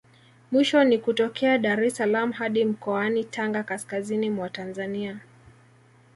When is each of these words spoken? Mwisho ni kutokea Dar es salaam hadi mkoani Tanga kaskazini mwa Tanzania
Mwisho 0.51 0.83
ni 0.83 0.97
kutokea 0.97 1.57
Dar 1.57 1.83
es 1.83 1.95
salaam 1.95 2.31
hadi 2.31 2.65
mkoani 2.65 3.23
Tanga 3.23 3.63
kaskazini 3.63 4.29
mwa 4.29 4.49
Tanzania 4.49 5.19